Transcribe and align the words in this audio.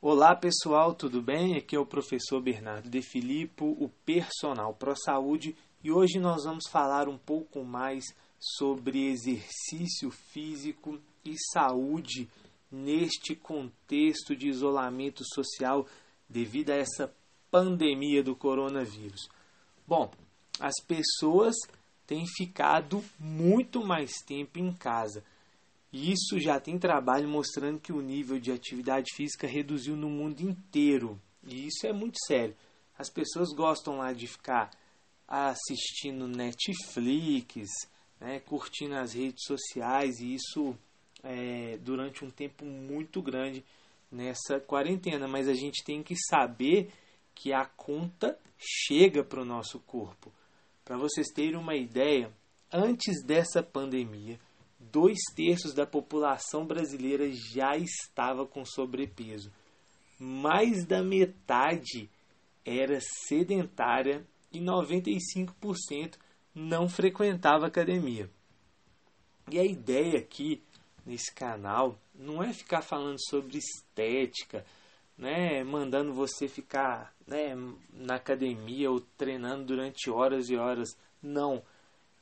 Olá 0.00 0.32
pessoal, 0.36 0.94
tudo 0.94 1.20
bem? 1.20 1.56
Aqui 1.56 1.74
é 1.74 1.78
o 1.78 1.84
professor 1.84 2.40
Bernardo 2.40 2.88
De 2.88 3.02
Filippo, 3.02 3.76
o 3.80 3.88
personal 4.06 4.72
Pro 4.72 4.94
Saúde, 4.96 5.56
e 5.82 5.90
hoje 5.90 6.20
nós 6.20 6.44
vamos 6.44 6.68
falar 6.70 7.08
um 7.08 7.18
pouco 7.18 7.64
mais 7.64 8.04
sobre 8.38 9.10
exercício 9.10 10.12
físico 10.12 11.00
e 11.24 11.34
saúde 11.52 12.28
neste 12.70 13.34
contexto 13.34 14.36
de 14.36 14.46
isolamento 14.46 15.24
social 15.34 15.84
devido 16.28 16.70
a 16.70 16.76
essa 16.76 17.12
pandemia 17.50 18.22
do 18.22 18.36
coronavírus. 18.36 19.28
Bom, 19.84 20.12
as 20.60 20.74
pessoas 20.86 21.56
têm 22.06 22.24
ficado 22.24 23.04
muito 23.18 23.84
mais 23.84 24.12
tempo 24.24 24.60
em 24.60 24.72
casa 24.72 25.24
isso 25.92 26.38
já 26.38 26.60
tem 26.60 26.78
trabalho 26.78 27.28
mostrando 27.28 27.80
que 27.80 27.92
o 27.92 28.00
nível 28.00 28.38
de 28.38 28.52
atividade 28.52 29.06
física 29.14 29.46
reduziu 29.46 29.96
no 29.96 30.10
mundo 30.10 30.40
inteiro. 30.40 31.20
E 31.46 31.66
isso 31.66 31.86
é 31.86 31.92
muito 31.92 32.18
sério. 32.26 32.54
As 32.98 33.08
pessoas 33.08 33.48
gostam 33.54 33.96
lá 33.98 34.12
de 34.12 34.26
ficar 34.26 34.70
assistindo 35.26 36.26
Netflix, 36.26 37.68
né, 38.20 38.40
curtindo 38.40 38.96
as 38.96 39.12
redes 39.14 39.44
sociais, 39.46 40.18
e 40.20 40.34
isso 40.34 40.76
é, 41.22 41.78
durante 41.78 42.24
um 42.24 42.30
tempo 42.30 42.64
muito 42.64 43.22
grande 43.22 43.64
nessa 44.10 44.60
quarentena. 44.60 45.26
Mas 45.26 45.48
a 45.48 45.54
gente 45.54 45.82
tem 45.84 46.02
que 46.02 46.14
saber 46.28 46.90
que 47.34 47.52
a 47.52 47.64
conta 47.64 48.38
chega 48.58 49.22
para 49.22 49.40
o 49.40 49.44
nosso 49.44 49.78
corpo. 49.80 50.32
Para 50.84 50.98
vocês 50.98 51.28
terem 51.28 51.56
uma 51.56 51.76
ideia, 51.76 52.32
antes 52.72 53.22
dessa 53.24 53.62
pandemia, 53.62 54.38
dois 54.90 55.18
terços 55.34 55.74
da 55.74 55.86
população 55.86 56.66
brasileira 56.66 57.30
já 57.30 57.76
estava 57.76 58.46
com 58.46 58.64
sobrepeso. 58.64 59.52
Mais 60.18 60.84
da 60.84 61.02
metade 61.02 62.10
era 62.64 62.98
sedentária 63.00 64.26
e 64.52 64.60
95% 64.60 66.16
não 66.54 66.88
frequentava 66.88 67.66
academia. 67.66 68.30
E 69.50 69.58
a 69.58 69.64
ideia 69.64 70.18
aqui 70.18 70.62
nesse 71.06 71.32
canal 71.32 71.98
não 72.14 72.42
é 72.42 72.52
ficar 72.52 72.82
falando 72.82 73.16
sobre 73.28 73.58
estética, 73.58 74.64
né, 75.16 75.64
mandando 75.64 76.12
você 76.12 76.46
ficar 76.46 77.14
né, 77.26 77.54
na 77.92 78.16
academia 78.16 78.90
ou 78.90 79.00
treinando 79.00 79.64
durante 79.64 80.10
horas 80.10 80.48
e 80.50 80.56
horas. 80.56 80.96
Não. 81.22 81.62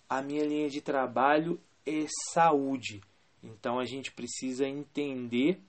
A 0.08 0.22
minha 0.22 0.44
linha 0.44 0.70
de 0.70 0.80
trabalho 0.80 1.60
é 1.86 2.06
saúde. 2.32 3.00
Então 3.42 3.78
a 3.78 3.84
gente 3.84 4.10
precisa 4.12 4.66
entender 4.66 5.60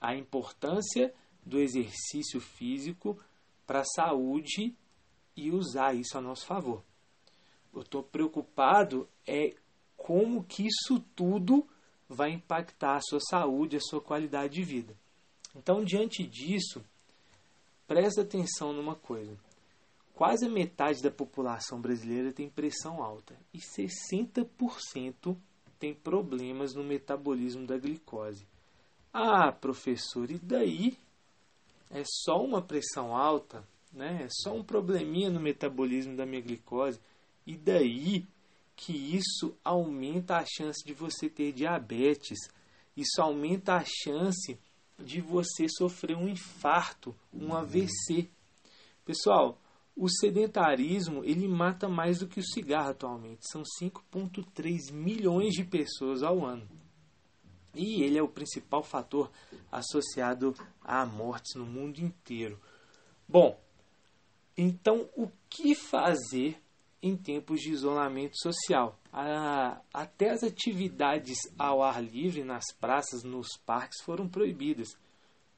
a 0.00 0.16
importância 0.16 1.14
do 1.44 1.58
exercício 1.58 2.40
físico 2.40 3.18
para 3.66 3.80
a 3.80 3.84
saúde 3.94 4.74
e 5.36 5.50
usar 5.50 5.94
isso 5.94 6.16
a 6.16 6.20
nosso 6.20 6.46
favor. 6.46 6.82
Eu 7.72 7.82
estou 7.82 8.02
preocupado 8.02 9.08
é 9.26 9.54
como 9.96 10.42
que 10.42 10.66
isso 10.66 10.98
tudo 11.14 11.66
vai 12.08 12.30
impactar 12.32 12.96
a 12.96 13.00
sua 13.02 13.20
saúde, 13.20 13.76
a 13.76 13.80
sua 13.80 14.00
qualidade 14.00 14.54
de 14.54 14.64
vida. 14.64 14.96
Então, 15.54 15.84
diante 15.84 16.26
disso, 16.26 16.84
presta 17.86 18.22
atenção 18.22 18.72
numa 18.72 18.96
coisa. 18.96 19.38
Quase 20.14 20.46
a 20.46 20.50
metade 20.50 21.02
da 21.02 21.10
população 21.10 21.80
brasileira 21.80 22.32
tem 22.32 22.48
pressão 22.48 23.02
alta 23.02 23.38
e 23.54 23.58
60% 23.58 25.36
tem 25.80 25.94
problemas 25.94 26.74
no 26.74 26.84
metabolismo 26.84 27.66
da 27.66 27.78
glicose. 27.78 28.46
Ah, 29.12 29.50
professor, 29.50 30.30
e 30.30 30.38
daí? 30.38 30.96
É 31.90 32.02
só 32.04 32.44
uma 32.44 32.62
pressão 32.62 33.16
alta, 33.16 33.66
né? 33.92 34.24
É 34.24 34.28
só 34.30 34.54
um 34.54 34.62
probleminha 34.62 35.30
no 35.30 35.40
metabolismo 35.40 36.14
da 36.14 36.26
minha 36.26 36.42
glicose. 36.42 37.00
E 37.46 37.56
daí 37.56 38.26
que 38.76 38.92
isso 38.92 39.56
aumenta 39.64 40.36
a 40.36 40.44
chance 40.44 40.84
de 40.84 40.92
você 40.92 41.28
ter 41.28 41.52
diabetes. 41.52 42.38
Isso 42.96 43.20
aumenta 43.20 43.74
a 43.74 43.84
chance 43.84 44.58
de 44.98 45.20
você 45.20 45.66
sofrer 45.68 46.16
um 46.16 46.28
infarto, 46.28 47.16
um 47.32 47.54
AVC. 47.54 48.28
Pessoal, 49.04 49.58
o 50.00 50.08
sedentarismo 50.08 51.22
ele 51.22 51.46
mata 51.46 51.86
mais 51.86 52.20
do 52.20 52.26
que 52.26 52.40
o 52.40 52.42
cigarro 52.42 52.88
atualmente. 52.88 53.46
São 53.52 53.62
5,3 53.62 54.90
milhões 54.90 55.52
de 55.52 55.62
pessoas 55.62 56.22
ao 56.22 56.42
ano. 56.42 56.66
E 57.74 58.02
ele 58.02 58.16
é 58.16 58.22
o 58.22 58.28
principal 58.28 58.82
fator 58.82 59.30
associado 59.70 60.54
a 60.82 61.04
mortes 61.04 61.54
no 61.54 61.66
mundo 61.66 61.98
inteiro. 61.98 62.58
Bom, 63.28 63.60
então 64.56 65.06
o 65.14 65.30
que 65.50 65.74
fazer 65.74 66.58
em 67.02 67.14
tempos 67.14 67.60
de 67.60 67.70
isolamento 67.70 68.38
social? 68.38 68.98
até 69.92 70.30
as 70.30 70.44
atividades 70.44 71.36
ao 71.58 71.82
ar 71.82 72.00
livre 72.00 72.44
nas 72.44 72.64
praças, 72.80 73.24
nos 73.24 73.48
parques 73.66 74.00
foram 74.02 74.28
proibidas. 74.28 74.96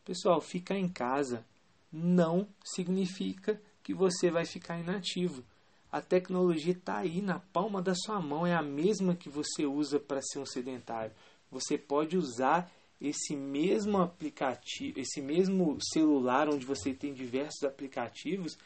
Pessoal, 0.06 0.40
ficar 0.40 0.78
em 0.78 0.88
casa 0.88 1.44
não 1.92 2.48
significa 2.64 3.60
que 3.82 3.94
você 3.94 4.30
vai 4.30 4.44
ficar 4.44 4.78
inativo. 4.78 5.44
A 5.90 6.00
tecnologia 6.00 6.72
está 6.72 6.98
aí 6.98 7.20
na 7.20 7.38
palma 7.38 7.82
da 7.82 7.94
sua 7.94 8.20
mão, 8.20 8.46
é 8.46 8.54
a 8.54 8.62
mesma 8.62 9.14
que 9.14 9.28
você 9.28 9.66
usa 9.66 10.00
para 10.00 10.22
ser 10.22 10.38
um 10.38 10.46
sedentário. 10.46 11.12
Você 11.50 11.76
pode 11.76 12.16
usar 12.16 12.72
esse 13.00 13.36
mesmo 13.36 13.98
aplicativo, 13.98 14.98
esse 14.98 15.20
mesmo 15.20 15.76
celular 15.92 16.48
onde 16.48 16.64
você 16.64 16.94
tem 16.94 17.12
diversos 17.12 17.64
aplicativos 17.64 18.56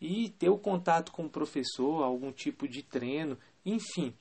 e 0.00 0.28
ter 0.30 0.50
o 0.50 0.58
contato 0.58 1.12
com 1.12 1.26
o 1.26 1.30
professor, 1.30 2.02
algum 2.02 2.32
tipo 2.32 2.68
de 2.68 2.82
treino, 2.82 3.38
enfim. 3.64 4.12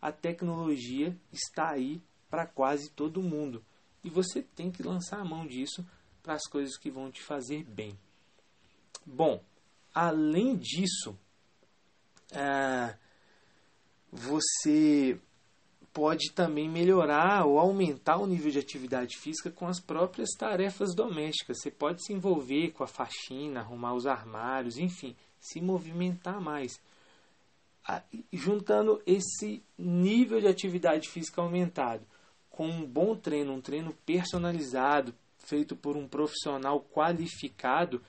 A 0.00 0.10
tecnologia 0.10 1.16
está 1.30 1.68
aí 1.70 2.02
para 2.28 2.46
quase 2.46 2.90
todo 2.90 3.22
mundo 3.22 3.62
e 4.02 4.08
você 4.08 4.42
tem 4.42 4.70
que 4.70 4.82
lançar 4.82 5.20
a 5.20 5.24
mão 5.24 5.46
disso 5.46 5.86
para 6.22 6.34
as 6.34 6.46
coisas 6.48 6.76
que 6.76 6.90
vão 6.90 7.10
te 7.10 7.22
fazer 7.22 7.64
bem. 7.64 7.98
Bom, 9.04 9.42
Além 9.94 10.56
disso, 10.56 11.18
é, 12.32 12.94
você 14.10 15.18
pode 15.92 16.32
também 16.32 16.68
melhorar 16.68 17.44
ou 17.46 17.58
aumentar 17.58 18.16
o 18.16 18.26
nível 18.26 18.50
de 18.50 18.58
atividade 18.58 19.16
física 19.18 19.50
com 19.50 19.66
as 19.66 19.80
próprias 19.80 20.30
tarefas 20.38 20.94
domésticas. 20.94 21.58
Você 21.60 21.70
pode 21.70 22.04
se 22.04 22.12
envolver 22.12 22.70
com 22.70 22.84
a 22.84 22.86
faxina, 22.86 23.60
arrumar 23.60 23.94
os 23.94 24.06
armários, 24.06 24.78
enfim, 24.78 25.16
se 25.40 25.60
movimentar 25.60 26.40
mais. 26.40 26.80
Juntando 28.32 29.02
esse 29.04 29.62
nível 29.76 30.40
de 30.40 30.46
atividade 30.46 31.08
física 31.08 31.40
aumentado 31.40 32.06
com 32.50 32.68
um 32.68 32.86
bom 32.86 33.16
treino, 33.16 33.54
um 33.54 33.60
treino 33.60 33.92
personalizado, 34.04 35.14
feito 35.38 35.74
por 35.74 35.96
um 35.96 36.06
profissional 36.06 36.80
qualificado, 36.92 38.02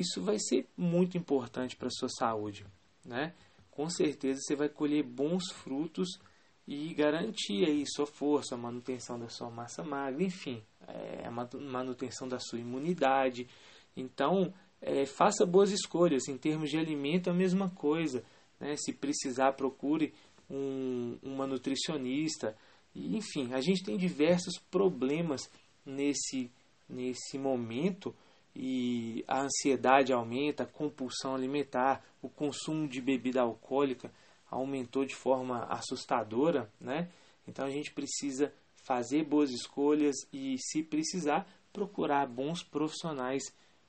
isso 0.00 0.22
vai 0.22 0.38
ser 0.38 0.66
muito 0.76 1.16
importante 1.16 1.76
para 1.76 1.88
a 1.88 1.92
sua 1.92 2.08
saúde, 2.08 2.66
né? 3.04 3.34
Com 3.70 3.88
certeza 3.88 4.40
você 4.42 4.56
vai 4.56 4.68
colher 4.68 5.02
bons 5.02 5.50
frutos 5.52 6.18
e 6.66 6.92
garantir 6.94 7.64
aí 7.64 7.84
sua 7.86 8.06
força, 8.06 8.54
a 8.54 8.58
manutenção 8.58 9.18
da 9.18 9.28
sua 9.28 9.50
massa 9.50 9.82
magra, 9.82 10.22
enfim, 10.22 10.62
é, 10.86 11.26
a 11.26 11.30
manutenção 11.30 12.28
da 12.28 12.38
sua 12.38 12.58
imunidade. 12.58 13.48
Então, 13.96 14.52
é, 14.80 15.04
faça 15.04 15.44
boas 15.44 15.70
escolhas. 15.70 16.28
Em 16.28 16.36
termos 16.36 16.70
de 16.70 16.78
alimento, 16.78 17.30
a 17.30 17.34
mesma 17.34 17.70
coisa. 17.70 18.24
Né? 18.58 18.76
Se 18.76 18.92
precisar, 18.92 19.52
procure 19.52 20.14
um, 20.48 21.18
uma 21.22 21.46
nutricionista. 21.46 22.56
E, 22.94 23.16
enfim, 23.16 23.52
a 23.52 23.60
gente 23.60 23.82
tem 23.82 23.96
diversos 23.96 24.58
problemas 24.70 25.50
nesse, 25.84 26.50
nesse 26.88 27.38
momento 27.38 28.14
e 28.54 29.24
a 29.28 29.42
ansiedade 29.42 30.12
aumenta, 30.12 30.64
a 30.64 30.66
compulsão 30.66 31.34
alimentar, 31.34 32.04
o 32.20 32.28
consumo 32.28 32.88
de 32.88 33.00
bebida 33.00 33.40
alcoólica 33.40 34.10
aumentou 34.50 35.04
de 35.04 35.14
forma 35.14 35.64
assustadora, 35.66 36.70
né? 36.80 37.08
Então 37.46 37.64
a 37.64 37.70
gente 37.70 37.92
precisa 37.92 38.52
fazer 38.84 39.24
boas 39.24 39.50
escolhas 39.50 40.16
e, 40.32 40.56
se 40.58 40.82
precisar, 40.82 41.46
procurar 41.72 42.26
bons 42.26 42.62
profissionais 42.62 43.42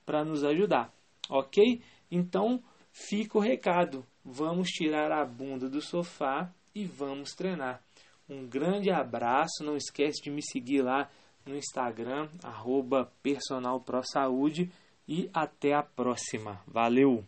para 0.05 0.23
nos 0.23 0.43
ajudar, 0.43 0.93
ok? 1.29 1.81
Então 2.09 2.61
fica 2.91 3.37
o 3.37 3.41
recado: 3.41 4.05
vamos 4.23 4.69
tirar 4.69 5.11
a 5.11 5.25
bunda 5.25 5.67
do 5.69 5.81
sofá 5.81 6.53
e 6.73 6.85
vamos 6.85 7.31
treinar. 7.31 7.81
Um 8.29 8.47
grande 8.47 8.89
abraço, 8.91 9.63
não 9.63 9.75
esquece 9.75 10.21
de 10.23 10.29
me 10.29 10.41
seguir 10.41 10.81
lá 10.81 11.09
no 11.45 11.55
Instagram, 11.55 12.29
arroba 12.43 13.11
e 15.07 15.29
até 15.33 15.73
a 15.73 15.83
próxima. 15.83 16.61
Valeu! 16.67 17.23